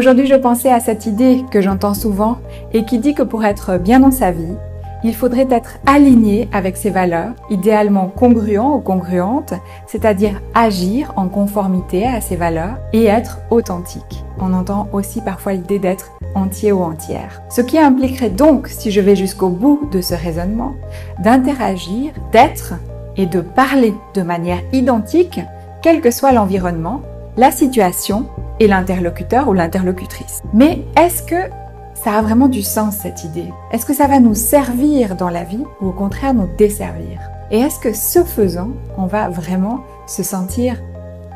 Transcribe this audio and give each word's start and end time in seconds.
Aujourd'hui, 0.00 0.24
je 0.26 0.34
pensais 0.34 0.72
à 0.72 0.80
cette 0.80 1.04
idée 1.04 1.44
que 1.50 1.60
j'entends 1.60 1.92
souvent 1.92 2.38
et 2.72 2.86
qui 2.86 2.98
dit 2.98 3.12
que 3.12 3.22
pour 3.22 3.44
être 3.44 3.76
bien 3.76 4.00
dans 4.00 4.10
sa 4.10 4.30
vie, 4.30 4.56
il 5.04 5.14
faudrait 5.14 5.46
être 5.50 5.72
aligné 5.84 6.48
avec 6.52 6.78
ses 6.78 6.88
valeurs, 6.88 7.34
idéalement 7.50 8.08
congruent 8.08 8.76
ou 8.76 8.78
congruentes, 8.78 9.52
c'est-à-dire 9.86 10.40
agir 10.54 11.12
en 11.16 11.28
conformité 11.28 12.06
à 12.06 12.22
ses 12.22 12.36
valeurs 12.36 12.78
et 12.94 13.04
être 13.04 13.40
authentique. 13.50 14.24
On 14.40 14.54
entend 14.54 14.88
aussi 14.94 15.20
parfois 15.20 15.52
l'idée 15.52 15.78
d'être 15.78 16.12
entier 16.34 16.72
ou 16.72 16.80
entière. 16.80 17.42
Ce 17.50 17.60
qui 17.60 17.78
impliquerait 17.78 18.30
donc, 18.30 18.68
si 18.68 18.90
je 18.90 19.02
vais 19.02 19.16
jusqu'au 19.16 19.50
bout 19.50 19.86
de 19.92 20.00
ce 20.00 20.14
raisonnement, 20.14 20.76
d'interagir, 21.22 22.12
d'être 22.32 22.72
et 23.18 23.26
de 23.26 23.42
parler 23.42 23.92
de 24.14 24.22
manière 24.22 24.62
identique, 24.72 25.40
quel 25.82 26.00
que 26.00 26.10
soit 26.10 26.32
l'environnement, 26.32 27.02
la 27.36 27.50
situation 27.50 28.24
et 28.60 28.68
l'interlocuteur 28.68 29.48
ou 29.48 29.54
l'interlocutrice. 29.54 30.42
Mais 30.54 30.84
est-ce 30.96 31.22
que 31.22 31.50
ça 31.94 32.12
a 32.12 32.22
vraiment 32.22 32.48
du 32.48 32.62
sens 32.62 32.96
cette 32.96 33.24
idée? 33.24 33.50
Est-ce 33.72 33.84
que 33.84 33.94
ça 33.94 34.06
va 34.06 34.20
nous 34.20 34.34
servir 34.34 35.16
dans 35.16 35.30
la 35.30 35.44
vie 35.44 35.64
ou 35.80 35.88
au 35.88 35.92
contraire 35.92 36.34
nous 36.34 36.48
desservir? 36.56 37.18
Et 37.50 37.58
est-ce 37.58 37.80
que 37.80 37.92
ce 37.92 38.22
faisant, 38.22 38.70
on 38.96 39.06
va 39.06 39.28
vraiment 39.28 39.80
se 40.06 40.22
sentir 40.22 40.76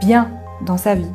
bien 0.01 0.31
dans 0.65 0.77
sa 0.77 0.95
vie? 0.95 1.11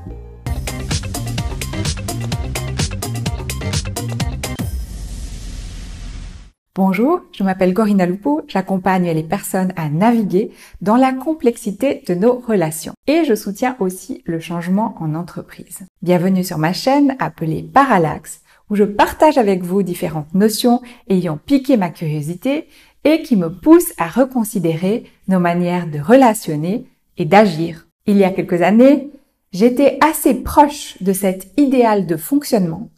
Bonjour, 6.81 7.19
je 7.33 7.43
m'appelle 7.43 7.73
Corinna 7.73 8.05
Lupo, 8.05 8.43
j'accompagne 8.47 9.11
les 9.11 9.23
personnes 9.23 9.73
à 9.75 9.89
naviguer 9.89 10.51
dans 10.79 10.95
la 10.95 11.11
complexité 11.11 12.05
de 12.07 12.13
nos 12.13 12.39
relations 12.39 12.93
et 13.05 13.25
je 13.25 13.35
soutiens 13.35 13.75
aussi 13.81 14.21
le 14.23 14.39
changement 14.39 14.95
en 15.02 15.13
entreprise. 15.13 15.81
Bienvenue 16.02 16.45
sur 16.45 16.57
ma 16.57 16.71
chaîne 16.71 17.17
appelée 17.19 17.63
Parallax 17.63 18.43
où 18.69 18.77
je 18.77 18.85
partage 18.85 19.38
avec 19.38 19.61
vous 19.61 19.83
différentes 19.83 20.33
notions 20.33 20.81
ayant 21.09 21.35
piqué 21.35 21.75
ma 21.75 21.89
curiosité 21.89 22.69
et 23.03 23.23
qui 23.23 23.35
me 23.35 23.50
poussent 23.50 23.94
à 23.97 24.07
reconsidérer 24.07 25.03
nos 25.27 25.41
manières 25.41 25.85
de 25.85 26.00
relationner 26.00 26.85
et 27.17 27.25
d'agir. 27.25 27.88
Il 28.05 28.16
y 28.16 28.23
a 28.23 28.30
quelques 28.30 28.61
années, 28.61 29.09
j'étais 29.52 29.97
assez 30.00 30.33
proche 30.33 30.95
de 31.02 31.11
cet 31.11 31.52
idéal 31.59 32.05
de 32.05 32.16
fonctionnement 32.16 32.89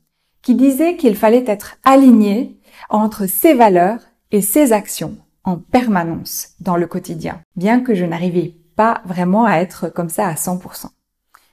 qui 0.44 0.54
disait 0.54 0.98
qu'il 0.98 1.16
fallait 1.16 1.46
être 1.48 1.78
aligné 1.84 2.56
entre 2.92 3.25
ses 3.25 3.53
valeurs 3.53 4.00
et 4.31 4.42
ses 4.42 4.73
actions 4.73 5.17
en 5.44 5.58
permanence 5.58 6.50
dans 6.59 6.75
le 6.75 6.86
quotidien, 6.86 7.42
bien 7.56 7.81
que 7.81 7.95
je 7.95 8.06
n'arrivais 8.06 8.53
pas 8.75 9.02
vraiment 9.06 9.45
à 9.45 9.58
être 9.58 9.89
comme 9.89 10.09
ça 10.09 10.28
à 10.28 10.36
100%. 10.36 10.88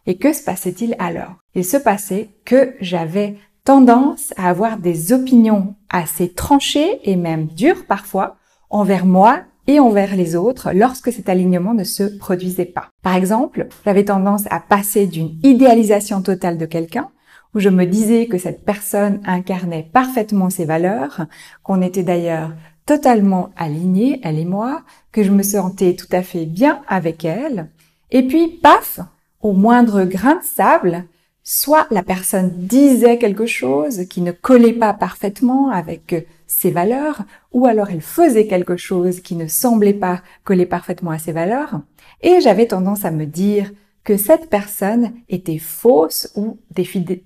Et 0.06 0.18
que 0.18 0.32
se 0.32 0.42
passait-il 0.42 0.94
alors? 0.98 1.36
Il 1.54 1.64
se 1.64 1.76
passait 1.76 2.30
que 2.44 2.74
j'avais 2.80 3.36
tendance 3.64 4.32
à 4.36 4.48
avoir 4.48 4.78
des 4.78 5.12
opinions 5.12 5.74
assez 5.90 6.32
tranchées 6.32 7.00
et 7.04 7.16
même 7.16 7.46
dures 7.46 7.86
parfois 7.86 8.36
envers 8.70 9.06
moi 9.06 9.40
et 9.66 9.80
envers 9.80 10.16
les 10.16 10.34
autres 10.34 10.70
lorsque 10.72 11.12
cet 11.12 11.28
alignement 11.28 11.74
ne 11.74 11.84
se 11.84 12.02
produisait 12.02 12.64
pas. 12.64 12.88
Par 13.02 13.14
exemple, 13.14 13.68
j'avais 13.84 14.06
tendance 14.06 14.44
à 14.50 14.60
passer 14.60 15.06
d'une 15.06 15.38
idéalisation 15.42 16.22
totale 16.22 16.56
de 16.56 16.66
quelqu'un 16.66 17.10
où 17.54 17.60
je 17.60 17.68
me 17.68 17.84
disais 17.84 18.26
que 18.26 18.38
cette 18.38 18.64
personne 18.64 19.20
incarnait 19.24 19.88
parfaitement 19.92 20.50
ses 20.50 20.64
valeurs, 20.64 21.26
qu'on 21.62 21.82
était 21.82 22.02
d'ailleurs 22.02 22.52
totalement 22.86 23.50
alignés, 23.56 24.20
elle 24.22 24.38
et 24.38 24.44
moi, 24.44 24.82
que 25.12 25.22
je 25.22 25.30
me 25.30 25.42
sentais 25.42 25.94
tout 25.94 26.08
à 26.12 26.22
fait 26.22 26.46
bien 26.46 26.82
avec 26.88 27.24
elle, 27.24 27.68
et 28.10 28.22
puis, 28.22 28.48
paf, 28.48 29.00
au 29.42 29.52
moindre 29.52 30.04
grain 30.04 30.36
de 30.36 30.44
sable, 30.44 31.04
soit 31.44 31.86
la 31.90 32.02
personne 32.02 32.50
disait 32.54 33.18
quelque 33.18 33.46
chose 33.46 34.06
qui 34.08 34.20
ne 34.20 34.32
collait 34.32 34.72
pas 34.72 34.94
parfaitement 34.94 35.70
avec 35.70 36.26
ses 36.46 36.70
valeurs, 36.70 37.22
ou 37.52 37.66
alors 37.66 37.90
elle 37.90 38.00
faisait 38.00 38.46
quelque 38.46 38.76
chose 38.76 39.20
qui 39.20 39.36
ne 39.36 39.46
semblait 39.46 39.92
pas 39.92 40.22
coller 40.44 40.66
parfaitement 40.66 41.10
à 41.10 41.18
ses 41.18 41.32
valeurs, 41.32 41.80
et 42.22 42.40
j'avais 42.40 42.66
tendance 42.66 43.04
à 43.04 43.10
me 43.10 43.26
dire 43.26 43.70
que 44.08 44.16
cette 44.16 44.48
personne 44.48 45.12
était 45.28 45.58
fausse 45.58 46.32
ou 46.34 46.56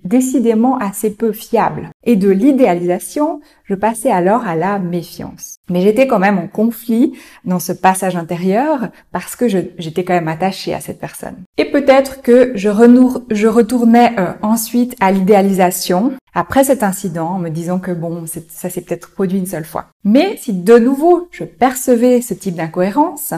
décidément 0.03 0.77
assez 0.79 1.11
peu 1.11 1.31
fiable. 1.31 1.91
Et 2.03 2.17
de 2.17 2.29
l'idéalisation, 2.29 3.39
je 3.63 3.73
passais 3.73 4.11
alors 4.11 4.45
à 4.45 4.57
la 4.57 4.79
méfiance. 4.79 5.55
Mais 5.69 5.79
j'étais 5.79 6.07
quand 6.07 6.19
même 6.19 6.37
en 6.37 6.49
conflit 6.49 7.13
dans 7.45 7.59
ce 7.59 7.71
passage 7.71 8.17
intérieur 8.17 8.89
parce 9.13 9.37
que 9.37 9.47
j'étais 9.47 10.03
quand 10.03 10.13
même 10.13 10.27
attachée 10.27 10.73
à 10.73 10.81
cette 10.81 10.99
personne. 10.99 11.37
Et 11.57 11.71
peut-être 11.71 12.21
que 12.21 12.51
je, 12.53 12.67
retournais 12.67 14.11
euh, 14.19 14.33
ensuite 14.41 14.97
à 14.99 15.13
l'idéalisation 15.13 16.11
après 16.33 16.65
cet 16.65 16.83
incident 16.83 17.29
en 17.29 17.39
me 17.39 17.47
disant 17.47 17.79
que 17.79 17.91
bon, 17.91 18.25
ça 18.49 18.69
s'est 18.69 18.81
peut-être 18.81 19.13
produit 19.13 19.39
une 19.39 19.45
seule 19.45 19.63
fois. 19.63 19.85
Mais 20.03 20.35
si 20.35 20.51
de 20.51 20.77
nouveau 20.77 21.29
je 21.31 21.45
percevais 21.45 22.19
ce 22.19 22.33
type 22.33 22.55
d'incohérence, 22.55 23.33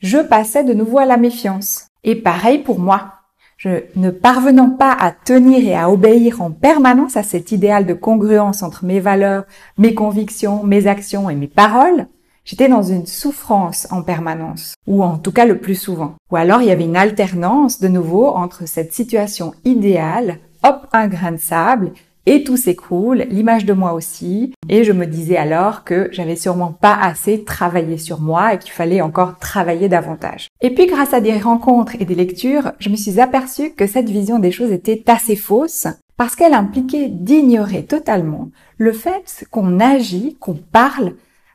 je 0.00 0.18
passais 0.18 0.62
de 0.64 0.74
nouveau 0.74 0.98
à 0.98 1.06
la 1.06 1.16
méfiance. 1.16 1.86
Et 2.04 2.16
pareil 2.16 2.58
pour 2.58 2.78
moi. 2.78 3.14
Je, 3.56 3.84
ne 3.94 4.10
parvenant 4.10 4.70
pas 4.70 4.92
à 4.92 5.12
tenir 5.12 5.64
et 5.64 5.76
à 5.76 5.88
obéir 5.88 6.42
en 6.42 6.50
permanence 6.50 7.16
à 7.16 7.22
cet 7.22 7.52
idéal 7.52 7.86
de 7.86 7.94
congruence 7.94 8.64
entre 8.64 8.84
mes 8.84 8.98
valeurs, 8.98 9.44
mes 9.78 9.94
convictions, 9.94 10.64
mes 10.64 10.88
actions 10.88 11.30
et 11.30 11.36
mes 11.36 11.46
paroles, 11.46 12.08
j'étais 12.44 12.68
dans 12.68 12.82
une 12.82 13.06
souffrance 13.06 13.86
en 13.92 14.02
permanence, 14.02 14.74
ou 14.88 15.04
en 15.04 15.16
tout 15.16 15.30
cas 15.30 15.46
le 15.46 15.58
plus 15.58 15.76
souvent. 15.76 16.16
Ou 16.32 16.36
alors 16.36 16.60
il 16.60 16.68
y 16.68 16.72
avait 16.72 16.84
une 16.84 16.96
alternance 16.96 17.80
de 17.80 17.86
nouveau 17.86 18.26
entre 18.26 18.66
cette 18.66 18.92
situation 18.92 19.54
idéale, 19.64 20.38
hop, 20.64 20.88
un 20.92 21.06
grain 21.06 21.30
de 21.30 21.36
sable, 21.36 21.92
et 22.26 22.44
tout 22.44 22.56
s'écroule, 22.56 23.26
l'image 23.30 23.64
de 23.64 23.72
moi 23.72 23.94
aussi, 23.94 24.54
et 24.68 24.84
je 24.84 24.92
me 24.92 25.06
disais 25.06 25.36
alors 25.36 25.84
que 25.84 26.08
j'avais 26.12 26.36
sûrement 26.36 26.72
pas 26.72 26.94
assez 26.94 27.44
travaillé 27.44 27.98
sur 27.98 28.20
moi 28.20 28.54
et 28.54 28.58
qu'il 28.58 28.72
fallait 28.72 29.00
encore 29.00 29.38
travailler 29.38 29.88
davantage. 29.88 30.48
Et 30.60 30.70
puis 30.70 30.86
grâce 30.86 31.14
à 31.14 31.20
des 31.20 31.38
rencontres 31.38 31.96
et 31.98 32.04
des 32.04 32.14
lectures, 32.14 32.72
je 32.78 32.90
me 32.90 32.96
suis 32.96 33.20
aperçue 33.20 33.70
que 33.70 33.86
cette 33.86 34.08
vision 34.08 34.38
des 34.38 34.52
choses 34.52 34.72
était 34.72 35.02
assez 35.06 35.36
fausse 35.36 35.86
parce 36.16 36.36
qu'elle 36.36 36.54
impliquait 36.54 37.08
d'ignorer 37.08 37.84
totalement 37.84 38.50
le 38.78 38.92
fait 38.92 39.44
qu'on 39.50 39.80
agit, 39.80 40.36
qu'on 40.38 40.54
parle 40.54 41.14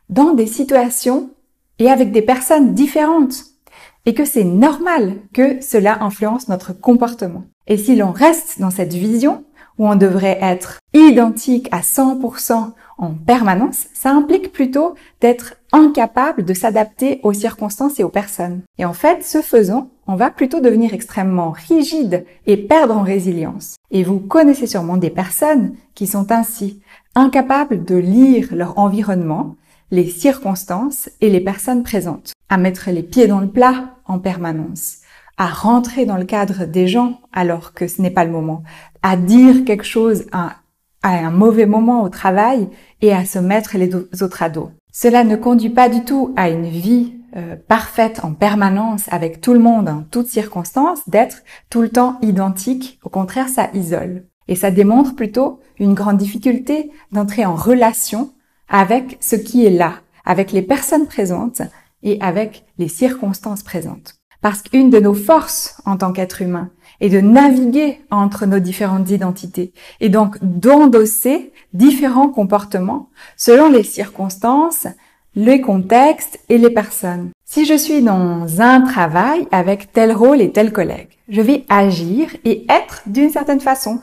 dans 0.10 0.34
des 0.34 0.48
situations 0.48 1.30
et 1.80 1.90
avec 1.90 2.12
des 2.12 2.22
personnes 2.22 2.74
différentes 2.74 3.46
et 4.06 4.14
que 4.14 4.26
c'est 4.26 4.46
normal 4.46 5.16
que 5.34 5.62
cela 5.62 6.02
influence 6.02 6.48
notre 6.48 6.74
comportement. 6.74 7.44
Et 7.68 7.78
si 7.78 7.96
l'on 7.96 8.12
reste 8.12 8.60
dans 8.60 8.70
cette 8.70 8.94
vision, 8.94 9.44
où 9.78 9.88
on 9.88 9.96
devrait 9.96 10.40
être 10.42 10.80
identique 10.94 11.70
à 11.72 11.82
100% 11.82 12.72
en 12.98 13.14
permanence, 13.14 13.86
ça 13.94 14.12
implique 14.12 14.52
plutôt 14.52 14.96
d'être 15.22 15.56
incapable 15.72 16.44
de 16.44 16.54
s'adapter 16.54 17.20
aux 17.24 17.34
circonstances 17.34 18.00
et 18.00 18.04
aux 18.04 18.10
personnes. 18.10 18.62
Et 18.80 18.86
en 18.86 18.94
fait, 18.94 19.24
ce 19.24 19.42
faisant, 19.42 19.90
on 20.08 20.16
va 20.16 20.32
plutôt 20.32 20.62
devenir 20.62 20.94
extrêmement 20.94 21.52
rigide 21.52 22.26
et 22.46 22.58
perdre 22.58 22.98
en 22.98 23.04
résilience. 23.04 23.76
Et 23.92 24.04
vous 24.04 24.20
connaissez 24.20 24.66
sûrement 24.66 24.98
des 24.98 25.10
personnes 25.10 25.76
qui 25.94 26.08
sont 26.08 26.32
ainsi 26.32 26.82
incapables 27.16 27.84
de 27.84 27.96
lire 27.96 28.50
leur 28.52 28.80
environnement, 28.80 29.56
les 29.92 30.10
circonstances 30.10 31.10
et 31.22 31.30
les 31.30 31.42
personnes 31.42 31.84
présentes, 31.84 32.34
à 32.50 32.58
mettre 32.58 32.90
les 32.90 33.04
pieds 33.04 33.28
dans 33.28 33.40
le 33.40 33.48
plat 33.48 33.96
en 34.06 34.20
permanence, 34.20 35.00
à 35.38 35.48
rentrer 35.48 36.06
dans 36.06 36.18
le 36.18 36.26
cadre 36.26 36.66
des 36.66 36.88
gens 36.88 37.22
alors 37.32 37.74
que 37.74 37.88
ce 37.88 38.02
n'est 38.02 38.12
pas 38.12 38.26
le 38.26 38.32
moment, 38.32 38.64
à 39.04 39.16
dire 39.16 39.64
quelque 39.66 39.86
chose 39.86 40.26
à, 40.32 40.58
un 41.04 41.32
mauvais 41.32 41.68
moment 41.68 42.04
au 42.04 42.10
travail 42.10 42.68
et 43.02 43.14
à 43.14 43.24
se 43.24 43.40
mettre 43.40 43.78
les 43.78 43.94
autres 43.96 44.44
à 44.44 44.50
dos. 44.50 44.72
Cela 44.92 45.24
ne 45.24 45.38
conduit 45.38 45.70
pas 45.70 45.88
du 45.88 46.04
tout 46.04 46.34
à 46.36 46.50
une 46.50 46.68
vie 46.68 47.14
euh, 47.38 47.56
parfaite 47.56 48.26
en 48.26 48.34
permanence 48.34 49.06
avec 49.10 49.40
tout 49.40 49.54
le 49.54 49.60
monde 49.60 49.88
en 49.88 50.04
toutes 50.10 50.28
circonstances, 50.28 51.08
d'être 51.08 51.44
tout 51.70 51.82
le 51.82 51.90
temps 51.90 52.18
identique. 52.22 53.00
Au 53.04 53.10
contraire, 53.10 53.48
ça 53.48 53.70
isole. 53.74 54.26
Et 54.48 54.56
ça 54.56 54.72
démontre 54.72 55.16
plutôt 55.16 55.60
une 55.80 55.94
grande 55.94 56.18
difficulté 56.18 56.92
d'entrer 57.12 57.46
en 57.46 57.56
relation 57.56 58.34
avec 58.70 59.18
ce 59.22 59.36
qui 59.36 59.66
est 59.66 59.70
là, 59.70 59.96
avec 60.26 60.52
les 60.52 60.62
personnes 60.62 61.06
présentes 61.06 61.62
et 62.02 62.20
avec 62.22 62.66
les 62.78 62.88
circonstances 62.88 63.64
présentes. 63.64 64.16
Parce 64.48 64.62
qu'une 64.62 64.90
de 64.90 65.00
nos 65.00 65.14
forces 65.14 65.76
en 65.84 65.98
tant 65.98 66.14
qu'être 66.14 66.42
humain 66.42 66.70
est 67.02 67.10
de 67.10 67.20
naviguer 67.20 68.00
entre 68.12 68.46
nos 68.46 68.60
différentes 68.60 69.10
identités 69.10 69.74
et 70.00 70.08
donc 70.08 70.38
d'endosser 70.42 71.52
différents 71.74 72.30
comportements 72.30 73.10
selon 73.36 73.70
les 73.70 73.84
circonstances, 73.84 74.88
les 75.36 75.60
contextes 75.60 76.40
et 76.48 76.58
les 76.58 76.70
personnes. 76.70 77.32
Si 77.44 77.66
je 77.66 77.74
suis 77.74 78.02
dans 78.02 78.62
un 78.62 78.80
travail 78.80 79.50
avec 79.52 79.92
tel 79.92 80.14
rôle 80.14 80.40
et 80.40 80.54
tel 80.54 80.72
collègue, 80.72 81.10
je 81.28 81.42
vais 81.42 81.66
agir 81.68 82.30
et 82.46 82.66
être 82.70 83.02
d'une 83.06 83.32
certaine 83.32 83.60
façon. 83.60 84.00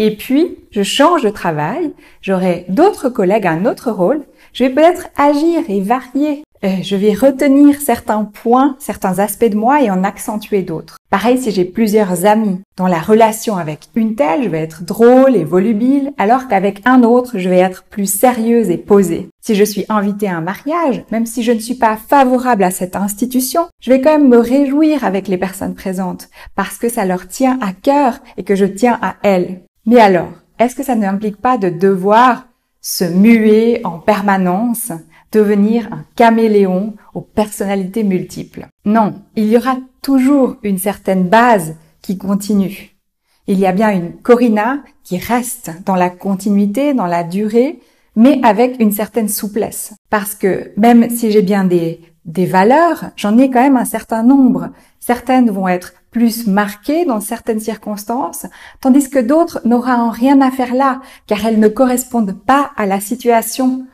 Et 0.00 0.14
puis, 0.14 0.58
je 0.70 0.84
change 0.84 1.22
de 1.22 1.28
travail, 1.28 1.92
j'aurai 2.22 2.66
d'autres 2.68 3.08
collègues, 3.08 3.48
un 3.48 3.66
autre 3.66 3.90
rôle, 3.90 4.22
je 4.52 4.62
vais 4.62 4.70
peut-être 4.70 5.08
agir 5.16 5.62
et 5.68 5.80
varier 5.80 6.44
Euh, 6.64 6.82
je 6.82 6.96
vais 6.96 7.14
retenir 7.14 7.80
certains 7.80 8.24
points, 8.24 8.74
certains 8.80 9.20
aspects 9.20 9.44
de 9.44 9.56
moi 9.56 9.80
et 9.82 9.90
en 9.90 10.02
accentuer 10.02 10.62
d'autres. 10.62 10.96
Pareil 11.08 11.38
si 11.38 11.52
j'ai 11.52 11.64
plusieurs 11.64 12.26
amis. 12.26 12.60
Dans 12.76 12.88
la 12.88 12.98
relation 12.98 13.56
avec 13.56 13.86
une 13.94 14.16
telle, 14.16 14.42
je 14.42 14.48
vais 14.48 14.60
être 14.60 14.82
drôle 14.82 15.36
et 15.36 15.44
volubile, 15.44 16.12
alors 16.18 16.48
qu'avec 16.48 16.82
un 16.84 17.02
autre, 17.04 17.38
je 17.38 17.48
vais 17.48 17.58
être 17.58 17.84
plus 17.84 18.12
sérieuse 18.12 18.70
et 18.70 18.76
posée. 18.76 19.28
Si 19.40 19.54
je 19.54 19.64
suis 19.64 19.86
invitée 19.88 20.28
à 20.28 20.36
un 20.36 20.40
mariage, 20.40 21.04
même 21.12 21.26
si 21.26 21.42
je 21.42 21.52
ne 21.52 21.60
suis 21.60 21.76
pas 21.76 21.96
favorable 21.96 22.64
à 22.64 22.72
cette 22.72 22.96
institution, 22.96 23.68
je 23.80 23.90
vais 23.90 24.00
quand 24.00 24.18
même 24.18 24.28
me 24.28 24.38
réjouir 24.38 25.04
avec 25.04 25.28
les 25.28 25.38
personnes 25.38 25.74
présentes, 25.74 26.28
parce 26.56 26.76
que 26.76 26.88
ça 26.88 27.04
leur 27.04 27.28
tient 27.28 27.58
à 27.62 27.72
cœur 27.72 28.18
et 28.36 28.42
que 28.42 28.56
je 28.56 28.66
tiens 28.66 28.98
à 29.00 29.14
elles. 29.22 29.60
Mais 29.86 30.00
alors, 30.00 30.32
est-ce 30.58 30.74
que 30.74 30.82
ça 30.82 30.96
n'implique 30.96 31.40
pas 31.40 31.56
de 31.56 31.68
devoir 31.68 32.46
se 32.80 33.04
muer 33.04 33.80
en 33.84 33.98
permanence? 33.98 34.92
Devenir 35.32 35.92
un 35.92 36.04
caméléon 36.16 36.94
aux 37.14 37.20
personnalités 37.20 38.04
multiples. 38.04 38.68
Non, 38.84 39.14
il 39.36 39.46
y 39.46 39.56
aura 39.56 39.76
toujours 40.02 40.56
une 40.62 40.78
certaine 40.78 41.28
base 41.28 41.76
qui 42.02 42.18
continue. 42.18 42.96
Il 43.46 43.58
y 43.58 43.66
a 43.66 43.72
bien 43.72 43.90
une 43.90 44.12
Corina 44.12 44.82
qui 45.04 45.18
reste 45.18 45.70
dans 45.86 45.96
la 45.96 46.10
continuité, 46.10 46.94
dans 46.94 47.06
la 47.06 47.24
durée, 47.24 47.80
mais 48.14 48.40
avec 48.42 48.76
une 48.80 48.92
certaine 48.92 49.28
souplesse. 49.28 49.94
Parce 50.10 50.34
que 50.34 50.72
même 50.76 51.08
si 51.08 51.30
j'ai 51.30 51.42
bien 51.42 51.64
des, 51.64 52.00
des 52.24 52.46
valeurs, 52.46 53.06
j'en 53.16 53.38
ai 53.38 53.50
quand 53.50 53.62
même 53.62 53.76
un 53.76 53.84
certain 53.84 54.22
nombre. 54.22 54.68
Certaines 55.00 55.50
vont 55.50 55.68
être 55.68 55.94
plus 56.10 56.46
marquées 56.46 57.04
dans 57.04 57.20
certaines 57.20 57.60
circonstances, 57.60 58.46
tandis 58.80 59.08
que 59.08 59.18
d'autres 59.18 59.60
n'auront 59.64 60.10
rien 60.10 60.40
à 60.40 60.50
faire 60.50 60.74
là, 60.74 61.00
car 61.26 61.44
elles 61.46 61.60
ne 61.60 61.68
correspondent 61.68 62.38
pas 62.38 62.70
à 62.76 62.86
la 62.86 63.00
situation 63.00 63.86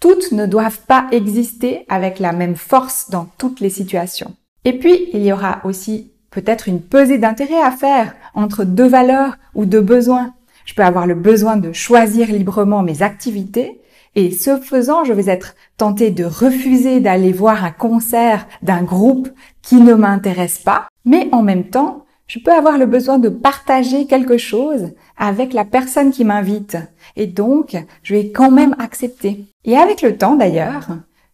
Toutes 0.00 0.32
ne 0.32 0.46
doivent 0.46 0.80
pas 0.86 1.06
exister 1.12 1.84
avec 1.88 2.18
la 2.18 2.32
même 2.32 2.56
force 2.56 3.10
dans 3.10 3.26
toutes 3.38 3.60
les 3.60 3.70
situations. 3.70 4.34
Et 4.64 4.78
puis, 4.78 5.08
il 5.12 5.24
y 5.24 5.32
aura 5.32 5.60
aussi 5.64 6.12
peut-être 6.30 6.68
une 6.68 6.80
pesée 6.80 7.18
d'intérêt 7.18 7.62
à 7.62 7.70
faire 7.70 8.14
entre 8.34 8.64
deux 8.64 8.88
valeurs 8.88 9.36
ou 9.54 9.64
deux 9.64 9.80
besoins. 9.80 10.34
Je 10.64 10.74
peux 10.74 10.82
avoir 10.82 11.06
le 11.06 11.14
besoin 11.14 11.56
de 11.56 11.72
choisir 11.72 12.28
librement 12.28 12.82
mes 12.82 13.02
activités 13.02 13.80
et 14.16 14.30
ce 14.30 14.58
faisant, 14.58 15.04
je 15.04 15.12
vais 15.12 15.30
être 15.30 15.54
tentée 15.76 16.10
de 16.10 16.24
refuser 16.24 17.00
d'aller 17.00 17.32
voir 17.32 17.64
un 17.64 17.70
concert 17.70 18.46
d'un 18.62 18.82
groupe 18.82 19.28
qui 19.60 19.76
ne 19.76 19.94
m'intéresse 19.94 20.58
pas, 20.58 20.88
mais 21.04 21.28
en 21.32 21.42
même 21.42 21.64
temps, 21.64 22.05
je 22.26 22.38
peux 22.38 22.52
avoir 22.52 22.76
le 22.78 22.86
besoin 22.86 23.18
de 23.18 23.28
partager 23.28 24.06
quelque 24.06 24.36
chose 24.36 24.92
avec 25.16 25.52
la 25.52 25.64
personne 25.64 26.10
qui 26.10 26.24
m'invite. 26.24 26.76
Et 27.14 27.26
donc, 27.26 27.76
je 28.02 28.14
vais 28.14 28.30
quand 28.30 28.50
même 28.50 28.74
accepter. 28.78 29.44
Et 29.64 29.76
avec 29.76 30.02
le 30.02 30.16
temps 30.16 30.34
d'ailleurs, 30.34 30.88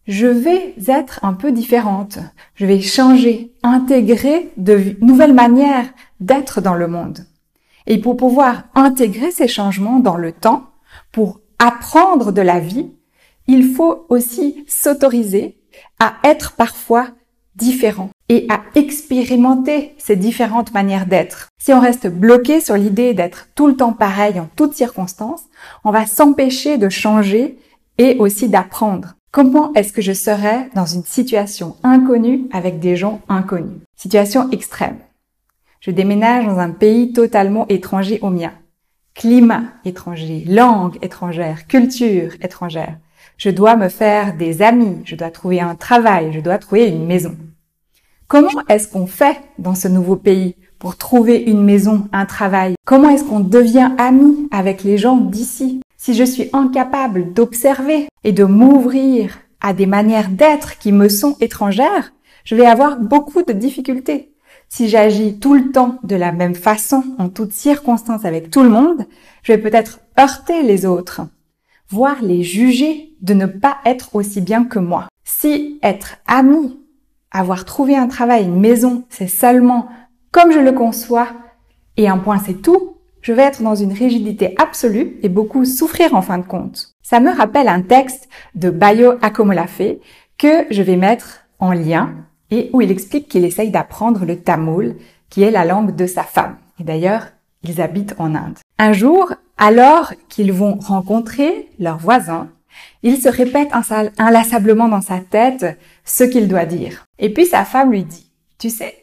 je 0.07 0.27
vais 0.27 0.75
être 0.87 1.23
un 1.23 1.33
peu 1.33 1.51
différente. 1.51 2.19
Je 2.55 2.65
vais 2.65 2.81
changer, 2.81 3.53
intégrer 3.63 4.51
de 4.57 4.95
nouvelles 5.01 5.33
manières 5.33 5.87
d'être 6.19 6.61
dans 6.61 6.75
le 6.75 6.87
monde. 6.87 7.25
Et 7.87 7.99
pour 7.99 8.15
pouvoir 8.15 8.63
intégrer 8.75 9.31
ces 9.31 9.47
changements 9.47 9.99
dans 9.99 10.17
le 10.17 10.31
temps, 10.31 10.65
pour 11.11 11.39
apprendre 11.59 12.31
de 12.31 12.41
la 12.41 12.59
vie, 12.59 12.91
il 13.47 13.73
faut 13.73 14.05
aussi 14.09 14.63
s'autoriser 14.67 15.57
à 15.99 16.13
être 16.23 16.53
parfois 16.53 17.07
différent 17.55 18.09
et 18.29 18.45
à 18.49 18.61
expérimenter 18.75 19.93
ces 19.97 20.15
différentes 20.15 20.73
manières 20.73 21.05
d'être. 21.05 21.49
Si 21.61 21.73
on 21.73 21.79
reste 21.79 22.07
bloqué 22.07 22.61
sur 22.61 22.75
l'idée 22.75 23.13
d'être 23.13 23.49
tout 23.55 23.67
le 23.67 23.75
temps 23.75 23.93
pareil 23.93 24.39
en 24.39 24.49
toutes 24.55 24.73
circonstances, 24.73 25.43
on 25.83 25.91
va 25.91 26.05
s'empêcher 26.05 26.77
de 26.77 26.89
changer 26.89 27.57
et 27.97 28.17
aussi 28.17 28.49
d'apprendre. 28.49 29.15
Comment 29.31 29.73
est-ce 29.73 29.93
que 29.93 30.01
je 30.01 30.13
serais 30.13 30.69
dans 30.75 30.85
une 30.85 31.03
situation 31.03 31.75
inconnue 31.83 32.47
avec 32.51 32.79
des 32.79 32.95
gens 32.95 33.21
inconnus? 33.29 33.81
Situation 33.95 34.49
extrême. 34.51 34.97
Je 35.79 35.91
déménage 35.91 36.45
dans 36.45 36.59
un 36.59 36.69
pays 36.69 37.13
totalement 37.13 37.67
étranger 37.67 38.19
au 38.21 38.29
mien. 38.29 38.53
Climat 39.15 39.63
étranger, 39.85 40.45
langue 40.47 40.97
étrangère, 41.01 41.67
culture 41.67 42.31
étrangère. 42.41 42.97
Je 43.37 43.49
dois 43.49 43.75
me 43.75 43.89
faire 43.89 44.35
des 44.35 44.61
amis, 44.61 44.97
je 45.05 45.15
dois 45.15 45.31
trouver 45.31 45.59
un 45.59 45.75
travail, 45.75 46.31
je 46.33 46.39
dois 46.39 46.57
trouver 46.57 46.87
une 46.87 47.05
maison. 47.05 47.35
Comment 48.27 48.63
est-ce 48.69 48.87
qu'on 48.87 49.05
fait 49.07 49.39
dans 49.59 49.75
ce 49.75 49.87
nouveau 49.87 50.15
pays 50.15 50.55
pour 50.79 50.97
trouver 50.97 51.37
une 51.37 51.63
maison, 51.63 52.07
un 52.11 52.25
travail? 52.25 52.75
Comment 52.85 53.09
est-ce 53.09 53.23
qu'on 53.23 53.39
devient 53.39 53.91
ami 53.97 54.47
avec 54.51 54.83
les 54.83 54.97
gens 54.97 55.17
d'ici? 55.17 55.81
Si 55.97 56.13
je 56.13 56.23
suis 56.23 56.49
incapable 56.51 57.33
d'observer 57.33 58.07
et 58.23 58.31
de 58.31 58.43
m'ouvrir 58.43 59.39
à 59.61 59.73
des 59.73 59.85
manières 59.85 60.29
d'être 60.29 60.77
qui 60.77 60.91
me 60.91 61.09
sont 61.09 61.37
étrangères, 61.39 62.13
je 62.43 62.55
vais 62.55 62.65
avoir 62.65 62.99
beaucoup 62.99 63.43
de 63.43 63.53
difficultés. 63.53 64.33
Si 64.67 64.89
j'agis 64.89 65.39
tout 65.39 65.53
le 65.53 65.71
temps 65.71 65.99
de 66.03 66.15
la 66.15 66.31
même 66.31 66.55
façon, 66.55 67.03
en 67.19 67.29
toutes 67.29 67.53
circonstances 67.53 68.25
avec 68.25 68.49
tout 68.49 68.63
le 68.63 68.69
monde, 68.69 69.05
je 69.43 69.53
vais 69.53 69.59
peut-être 69.59 69.99
heurter 70.19 70.63
les 70.63 70.85
autres, 70.85 71.21
voire 71.89 72.21
les 72.21 72.43
juger 72.43 73.15
de 73.21 73.33
ne 73.33 73.45
pas 73.45 73.77
être 73.85 74.15
aussi 74.15 74.41
bien 74.41 74.65
que 74.65 74.79
moi. 74.79 75.07
Si 75.23 75.79
être 75.81 76.17
ami 76.27 76.79
avoir 77.31 77.65
trouvé 77.65 77.95
un 77.95 78.07
travail, 78.07 78.43
une 78.43 78.59
maison, 78.59 79.05
c'est 79.09 79.27
seulement 79.27 79.87
comme 80.31 80.51
je 80.51 80.59
le 80.59 80.71
conçois 80.71 81.27
et 81.97 82.07
un 82.07 82.17
point 82.17 82.39
c'est 82.39 82.61
tout, 82.61 82.97
je 83.21 83.33
vais 83.33 83.43
être 83.43 83.63
dans 83.63 83.75
une 83.75 83.93
rigidité 83.93 84.53
absolue 84.57 85.17
et 85.23 85.29
beaucoup 85.29 85.65
souffrir 85.65 86.13
en 86.13 86.21
fin 86.21 86.37
de 86.37 86.45
compte. 86.45 86.91
Ça 87.01 87.19
me 87.19 87.31
rappelle 87.31 87.67
un 87.67 87.81
texte 87.81 88.29
de 88.55 88.69
Bayo 88.69 89.13
Akomolafe 89.21 89.81
que 90.37 90.65
je 90.69 90.81
vais 90.81 90.97
mettre 90.97 91.45
en 91.59 91.71
lien 91.71 92.13
et 92.51 92.69
où 92.73 92.81
il 92.81 92.91
explique 92.91 93.27
qu'il 93.27 93.45
essaye 93.45 93.71
d'apprendre 93.71 94.25
le 94.25 94.39
tamoul, 94.39 94.95
qui 95.29 95.41
est 95.41 95.51
la 95.51 95.65
langue 95.65 95.95
de 95.95 96.05
sa 96.05 96.23
femme. 96.23 96.57
Et 96.79 96.83
d'ailleurs, 96.83 97.27
ils 97.63 97.81
habitent 97.81 98.15
en 98.17 98.35
Inde. 98.35 98.57
Un 98.77 98.93
jour, 98.93 99.33
alors 99.57 100.13
qu'ils 100.29 100.53
vont 100.53 100.75
rencontrer 100.79 101.69
leurs 101.79 101.97
voisins, 101.97 102.49
il 103.03 103.17
se 103.17 103.29
répète 103.29 103.69
inlassablement 104.17 104.87
dans 104.87 105.01
sa 105.01 105.19
tête 105.19 105.77
ce 106.05 106.23
qu'il 106.23 106.47
doit 106.47 106.65
dire. 106.65 107.05
Et 107.19 107.31
puis 107.31 107.45
sa 107.45 107.65
femme 107.65 107.91
lui 107.91 108.03
dit, 108.03 108.31
tu 108.57 108.69
sais, 108.69 108.93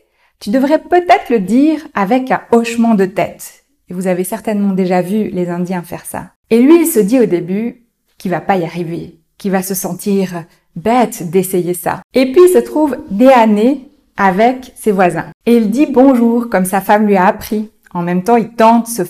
tu 0.40 0.50
devrais 0.50 0.78
peut-être 0.78 1.30
le 1.30 1.40
dire 1.40 1.86
avec 1.94 2.30
un 2.30 2.40
hochement 2.50 2.94
de 2.94 3.04
tête. 3.04 3.64
Et 3.88 3.94
vous 3.94 4.06
avez 4.06 4.24
certainement 4.24 4.72
déjà 4.72 5.02
vu 5.02 5.28
les 5.28 5.50
Indiens 5.50 5.82
faire 5.82 6.06
ça. 6.06 6.30
Et 6.48 6.60
lui, 6.60 6.80
il 6.80 6.86
se 6.86 7.00
dit 7.00 7.20
au 7.20 7.26
début 7.26 7.86
qu'il 8.18 8.30
va 8.30 8.40
pas 8.40 8.56
y 8.56 8.64
arriver, 8.64 9.20
qu'il 9.38 9.50
va 9.50 9.62
se 9.62 9.74
sentir 9.74 10.44
bête 10.76 11.30
d'essayer 11.30 11.74
ça. 11.74 12.00
Et 12.14 12.32
puis 12.32 12.42
il 12.48 12.52
se 12.52 12.58
trouve 12.58 12.96
nez 13.10 13.90
avec 14.16 14.72
ses 14.76 14.92
voisins. 14.92 15.30
Et 15.46 15.56
il 15.56 15.70
dit 15.70 15.86
bonjour 15.86 16.48
comme 16.48 16.64
sa 16.64 16.80
femme 16.80 17.06
lui 17.06 17.16
a 17.16 17.26
appris. 17.26 17.70
En 17.92 18.02
même 18.02 18.22
temps, 18.22 18.36
il 18.36 18.50
tente 18.50 18.86
ce, 18.86 19.04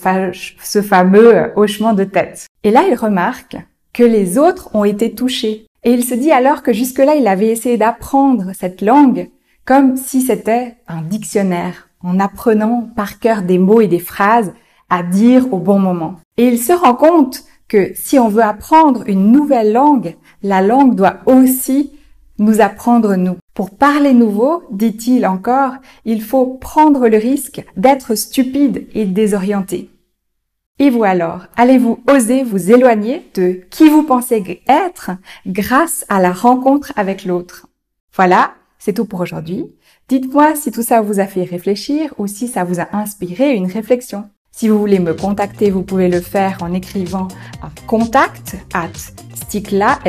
fameux 0.81 1.51
hochement 1.55 1.93
de 1.93 2.03
tête. 2.03 2.47
Et 2.63 2.71
là, 2.71 2.83
il 2.89 2.95
remarque 2.95 3.57
que 3.93 4.03
les 4.03 4.37
autres 4.37 4.75
ont 4.75 4.85
été 4.85 5.13
touchés. 5.13 5.67
Et 5.83 5.91
il 5.91 6.03
se 6.03 6.13
dit 6.13 6.31
alors 6.31 6.63
que 6.63 6.73
jusque-là, 6.73 7.15
il 7.15 7.27
avait 7.27 7.49
essayé 7.49 7.77
d'apprendre 7.77 8.51
cette 8.53 8.81
langue 8.81 9.29
comme 9.65 9.95
si 9.95 10.21
c'était 10.21 10.77
un 10.87 11.01
dictionnaire, 11.01 11.89
en 12.03 12.19
apprenant 12.19 12.89
par 12.95 13.19
cœur 13.19 13.43
des 13.43 13.57
mots 13.57 13.81
et 13.81 13.87
des 13.87 13.99
phrases 13.99 14.53
à 14.89 15.03
dire 15.03 15.53
au 15.53 15.57
bon 15.57 15.79
moment. 15.79 16.15
Et 16.37 16.47
il 16.47 16.57
se 16.57 16.73
rend 16.73 16.95
compte 16.95 17.43
que 17.67 17.91
si 17.95 18.19
on 18.19 18.27
veut 18.27 18.43
apprendre 18.43 19.03
une 19.07 19.31
nouvelle 19.31 19.71
langue, 19.71 20.15
la 20.43 20.61
langue 20.61 20.95
doit 20.95 21.19
aussi 21.25 21.93
nous 22.41 22.59
apprendre 22.59 23.15
nous. 23.15 23.37
Pour 23.53 23.69
parler 23.69 24.13
nouveau, 24.13 24.63
dit-il 24.71 25.25
encore, 25.25 25.73
il 26.03 26.21
faut 26.21 26.45
prendre 26.45 27.07
le 27.07 27.17
risque 27.17 27.63
d'être 27.77 28.15
stupide 28.15 28.87
et 28.93 29.05
désorienté. 29.05 29.89
Et 30.79 30.89
vous 30.89 31.03
alors, 31.03 31.45
allez-vous 31.55 32.03
oser 32.09 32.43
vous 32.43 32.71
éloigner 32.71 33.29
de 33.35 33.61
qui 33.69 33.87
vous 33.87 34.03
pensez 34.03 34.61
être 34.67 35.11
grâce 35.45 36.05
à 36.09 36.19
la 36.19 36.31
rencontre 36.31 36.91
avec 36.95 37.23
l'autre? 37.23 37.67
Voilà, 38.15 38.53
c'est 38.79 38.93
tout 38.93 39.05
pour 39.05 39.21
aujourd'hui. 39.21 39.65
Dites-moi 40.09 40.55
si 40.55 40.71
tout 40.71 40.81
ça 40.81 41.01
vous 41.01 41.19
a 41.19 41.27
fait 41.27 41.43
réfléchir 41.43 42.13
ou 42.17 42.25
si 42.25 42.47
ça 42.47 42.63
vous 42.63 42.79
a 42.79 42.87
inspiré 42.93 43.53
une 43.53 43.71
réflexion. 43.71 44.27
Si 44.51 44.67
vous 44.67 44.79
voulez 44.79 44.99
me 44.99 45.13
contacter, 45.13 45.69
vous 45.69 45.83
pouvez 45.83 46.09
le 46.09 46.19
faire 46.19 46.57
en 46.61 46.73
écrivant 46.73 47.27
à 47.61 47.69
contact 47.87 48.57
at 48.73 48.89
sticla, 49.51 49.99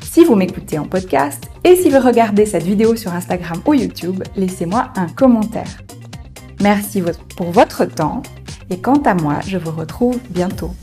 si 0.00 0.24
vous 0.24 0.34
m'écoutez 0.34 0.78
en 0.80 0.84
podcast 0.84 1.44
et 1.62 1.76
si 1.76 1.90
vous 1.90 2.00
regardez 2.00 2.44
cette 2.44 2.64
vidéo 2.64 2.96
sur 2.96 3.12
Instagram 3.12 3.60
ou 3.66 3.74
YouTube, 3.74 4.24
laissez-moi 4.34 4.90
un 4.96 5.06
commentaire. 5.06 5.80
Merci 6.60 7.00
pour 7.36 7.52
votre 7.52 7.84
temps 7.84 8.24
et 8.68 8.80
quant 8.80 9.00
à 9.04 9.14
moi, 9.14 9.38
je 9.46 9.58
vous 9.58 9.70
retrouve 9.70 10.18
bientôt. 10.30 10.74